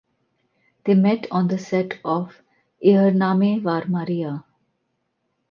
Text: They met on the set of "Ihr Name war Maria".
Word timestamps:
They 0.85 0.95
met 0.95 1.27
on 1.29 1.47
the 1.47 1.59
set 1.59 1.99
of 2.03 2.35
"Ihr 2.83 3.11
Name 3.11 3.61
war 3.61 3.85
Maria". 3.87 4.43